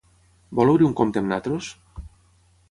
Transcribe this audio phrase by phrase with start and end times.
[0.59, 1.69] Vol obrir un compte amb nosaltres?